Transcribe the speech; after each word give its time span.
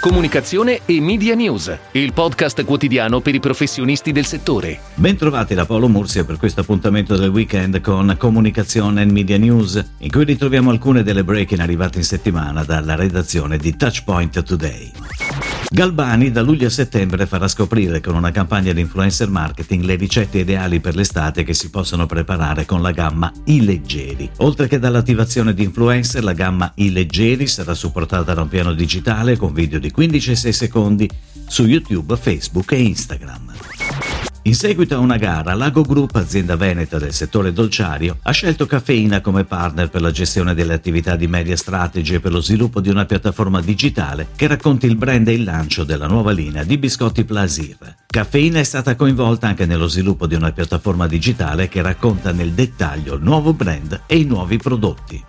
Comunicazione 0.00 0.80
e 0.86 0.98
Media 0.98 1.34
News, 1.34 1.76
il 1.92 2.14
podcast 2.14 2.64
quotidiano 2.64 3.20
per 3.20 3.34
i 3.34 3.38
professionisti 3.38 4.12
del 4.12 4.24
settore. 4.24 4.80
Bentrovati 4.94 5.52
da 5.52 5.66
Paolo 5.66 5.88
Mursia 5.88 6.24
per 6.24 6.38
questo 6.38 6.62
appuntamento 6.62 7.18
del 7.18 7.28
weekend 7.28 7.82
con 7.82 8.16
Comunicazione 8.18 9.02
e 9.02 9.04
Media 9.04 9.36
News, 9.36 9.90
in 9.98 10.10
cui 10.10 10.24
ritroviamo 10.24 10.70
alcune 10.70 11.02
delle 11.02 11.22
break-in 11.22 11.60
arrivate 11.60 11.98
in 11.98 12.04
settimana 12.04 12.64
dalla 12.64 12.94
redazione 12.94 13.58
di 13.58 13.76
Touchpoint 13.76 14.42
Today. 14.42 14.90
Galbani 15.72 16.32
da 16.32 16.42
luglio 16.42 16.66
a 16.66 16.70
settembre 16.70 17.26
farà 17.26 17.46
scoprire 17.46 18.00
con 18.00 18.16
una 18.16 18.32
campagna 18.32 18.72
di 18.72 18.80
influencer 18.80 19.30
marketing 19.30 19.84
le 19.84 19.94
ricette 19.94 20.38
ideali 20.38 20.80
per 20.80 20.96
l'estate 20.96 21.44
che 21.44 21.54
si 21.54 21.70
possono 21.70 22.06
preparare 22.06 22.64
con 22.64 22.82
la 22.82 22.90
gamma 22.90 23.32
I 23.44 23.64
Leggeri. 23.64 24.28
Oltre 24.38 24.66
che 24.66 24.80
dall'attivazione 24.80 25.54
di 25.54 25.62
influencer, 25.62 26.24
la 26.24 26.32
gamma 26.32 26.72
I 26.74 26.90
Leggeri 26.90 27.46
sarà 27.46 27.74
supportata 27.74 28.34
da 28.34 28.42
un 28.42 28.48
piano 28.48 28.72
digitale 28.72 29.36
con 29.36 29.52
video 29.52 29.78
di 29.78 29.92
15 29.92 30.32
e 30.32 30.36
6 30.36 30.52
secondi 30.52 31.08
su 31.46 31.64
YouTube, 31.64 32.16
Facebook 32.16 32.72
e 32.72 32.82
Instagram. 32.82 33.52
In 34.44 34.54
seguito 34.54 34.94
a 34.94 34.98
una 34.98 35.18
gara, 35.18 35.52
Lago 35.52 35.82
Group, 35.82 36.16
azienda 36.16 36.56
veneta 36.56 36.98
del 36.98 37.12
settore 37.12 37.52
dolciario, 37.52 38.16
ha 38.22 38.30
scelto 38.30 38.64
Caffeina 38.64 39.20
come 39.20 39.44
partner 39.44 39.90
per 39.90 40.00
la 40.00 40.10
gestione 40.10 40.54
delle 40.54 40.72
attività 40.72 41.14
di 41.14 41.26
media 41.26 41.56
strategy 41.56 42.14
e 42.14 42.20
per 42.20 42.32
lo 42.32 42.40
sviluppo 42.40 42.80
di 42.80 42.88
una 42.88 43.04
piattaforma 43.04 43.60
digitale 43.60 44.28
che 44.34 44.46
racconti 44.46 44.86
il 44.86 44.96
brand 44.96 45.28
e 45.28 45.34
il 45.34 45.44
lancio 45.44 45.84
della 45.84 46.06
nuova 46.06 46.30
linea 46.30 46.64
di 46.64 46.78
biscotti 46.78 47.24
Plasir. 47.24 47.96
Caffeina 48.06 48.58
è 48.58 48.64
stata 48.64 48.96
coinvolta 48.96 49.46
anche 49.46 49.66
nello 49.66 49.88
sviluppo 49.88 50.26
di 50.26 50.34
una 50.34 50.52
piattaforma 50.52 51.06
digitale 51.06 51.68
che 51.68 51.82
racconta 51.82 52.32
nel 52.32 52.52
dettaglio 52.52 53.16
il 53.16 53.22
nuovo 53.22 53.52
brand 53.52 54.04
e 54.06 54.16
i 54.16 54.24
nuovi 54.24 54.56
prodotti. 54.56 55.22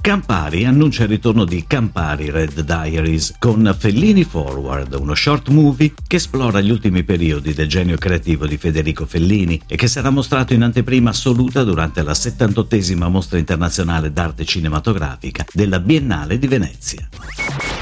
Campari 0.00 0.64
annuncia 0.64 1.02
il 1.02 1.08
ritorno 1.08 1.44
di 1.44 1.64
Campari 1.66 2.30
Red 2.30 2.60
Diaries 2.60 3.34
con 3.38 3.74
Fellini 3.78 4.24
Forward, 4.24 4.94
uno 4.94 5.14
short 5.14 5.48
movie 5.48 5.92
che 6.06 6.16
esplora 6.16 6.60
gli 6.60 6.70
ultimi 6.70 7.04
periodi 7.04 7.52
del 7.52 7.68
genio 7.68 7.98
creativo 7.98 8.46
di 8.46 8.56
Federico 8.56 9.06
Fellini 9.06 9.60
e 9.66 9.76
che 9.76 9.86
sarà 9.86 10.10
mostrato 10.10 10.54
in 10.54 10.62
anteprima 10.62 11.10
assoluta 11.10 11.62
durante 11.64 12.02
la 12.02 12.12
78esima 12.12 13.08
mostra 13.08 13.38
internazionale 13.38 14.12
d'arte 14.12 14.44
cinematografica 14.44 15.44
della 15.52 15.80
Biennale 15.80 16.38
di 16.38 16.46
Venezia. 16.46 17.08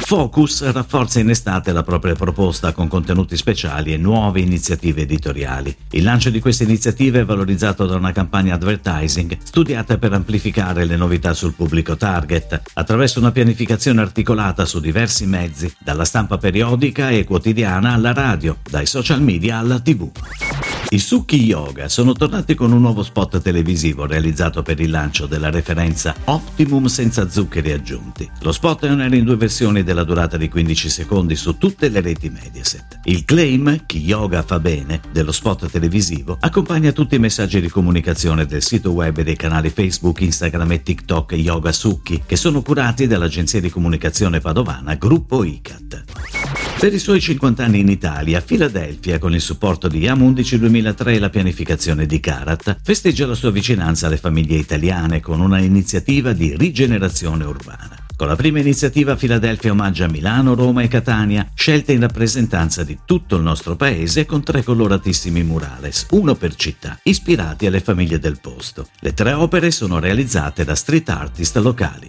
Focus 0.07 0.63
rafforza 0.71 1.19
in 1.19 1.31
estate 1.31 1.73
la 1.73 1.83
propria 1.83 2.15
proposta 2.15 2.71
con 2.71 2.87
contenuti 2.87 3.37
speciali 3.37 3.93
e 3.93 3.97
nuove 3.97 4.39
iniziative 4.39 5.01
editoriali. 5.01 5.77
Il 5.91 6.05
lancio 6.05 6.31
di 6.31 6.39
queste 6.39 6.63
iniziative 6.63 7.23
è 7.23 7.25
valorizzato 7.25 7.87
da 7.87 7.97
una 7.97 8.13
campagna 8.13 8.55
advertising 8.55 9.37
studiata 9.43 9.99
per 9.99 10.13
amplificare 10.13 10.85
le 10.85 10.95
novità 10.95 11.35
sul 11.35 11.55
pubblico 11.55 11.97
target, 11.97 12.71
attraverso 12.75 13.19
una 13.19 13.33
pianificazione 13.33 14.01
articolata 14.01 14.65
su 14.65 14.79
diversi 14.79 15.27
mezzi, 15.27 15.75
dalla 15.81 16.05
stampa 16.05 16.39
periodica 16.39 17.11
e 17.11 17.25
quotidiana 17.25 17.93
alla 17.93 18.13
radio, 18.13 18.59
dai 18.63 18.87
social 18.87 19.21
media 19.21 19.59
alla 19.59 19.81
tv. 19.81 20.09
I 20.89 21.01
Suki 21.01 21.43
Yoga 21.43 21.89
sono 21.89 22.13
tornati 22.13 22.55
con 22.55 22.71
un 22.71 22.81
nuovo 22.81 23.03
spot 23.03 23.41
televisivo 23.43 24.07
realizzato 24.07 24.63
per 24.63 24.79
il 24.79 24.91
lancio 24.91 25.27
della 25.27 25.51
referenza 25.51 26.15
Optimum 26.25 26.87
senza 26.87 27.29
zuccheri 27.29 27.73
aggiunti. 27.73 28.31
Lo 28.43 28.53
spot 28.53 28.87
è 28.87 28.91
in 28.91 29.25
due 29.25 29.37
versioni 29.37 29.83
della 29.83 30.05
durata 30.05 30.37
di 30.37 30.49
15 30.49 30.89
secondi 30.89 31.35
su 31.35 31.59
tutte 31.59 31.89
le 31.89 32.01
reti 32.01 32.31
Mediaset. 32.31 33.01
Il 33.05 33.25
claim 33.25 33.85
Chi 33.85 33.99
yoga 33.99 34.43
fa 34.43 34.61
bene 34.61 35.01
dello 35.11 35.33
spot 35.33 35.69
televisivo 35.69 36.37
accompagna 36.39 36.93
tutti 36.93 37.17
i 37.17 37.21
messaggi 37.21 37.61
di 37.61 37.69
comunicazione 37.69 38.47
del 38.47 38.63
sito 38.63 38.93
web 38.93 39.19
e 39.19 39.25
dei 39.25 39.37
canali 39.37 39.71
Facebook, 39.71 40.21
Instagram 40.21 40.71
e 40.71 40.83
TikTok 40.83 41.33
Yoga 41.33 41.73
Suki 41.73 42.23
che 42.25 42.37
sono 42.37 42.63
curati 42.63 43.09
dall'agenzia 43.09 43.61
di 43.61 43.71
comunicazione 43.71 44.39
padovana 44.39 44.95
Gruppo 44.95 45.43
ICAT. 45.43 46.36
Per 46.79 46.93
i 46.93 46.99
suoi 46.99 47.23
50 47.23 47.65
anni 47.65 47.81
in 47.81 47.89
Italia, 47.89 48.43
Philadelphia, 48.43 49.19
con 49.19 49.33
il 49.33 49.41
supporto 49.41 49.89
di 49.89 50.01
YAM 50.01 50.21
11 50.21 50.59
2003 50.59 51.15
e 51.15 51.19
la 51.19 51.31
pianificazione 51.31 52.05
di 52.05 52.21
Karat, 52.21 52.77
festeggia 52.83 53.27
la 53.27 53.35
sua 53.35 53.51
vicinanza 53.51 54.07
alle 54.07 54.19
famiglie 54.19 54.57
italiane 54.57 55.21
con 55.21 55.41
una 55.41 55.59
iniziativa 55.59 56.35
di 56.35 56.55
rigenerazione 56.55 57.45
urbana. 57.45 57.97
Con 58.15 58.29
la 58.29 58.37
prima 58.37 58.61
iniziativa 58.61 59.17
Philadelphia 59.17 59.73
omaggia 59.73 60.07
Milano, 60.07 60.55
Roma 60.55 60.83
e 60.83 60.89
Catania, 60.89 61.51
scelte 61.55 61.93
in 61.93 62.01
rappresentanza 62.01 62.85
di 62.85 62.99
tutto 63.07 63.37
il 63.37 63.43
nostro 63.43 63.75
paese 63.75 64.27
con 64.27 64.43
tre 64.43 64.63
coloratissimi 64.63 65.43
murales, 65.43 66.07
uno 66.11 66.35
per 66.35 66.55
città, 66.57 66.99
ispirati 67.05 67.65
alle 67.65 67.81
famiglie 67.81 68.19
del 68.19 68.39
posto. 68.39 68.89
Le 69.01 69.15
tre 69.15 69.33
opere 69.33 69.71
sono 69.71 69.99
realizzate 69.99 70.63
da 70.63 70.75
street 70.75 71.09
artist 71.09 71.57
locali. 71.57 72.09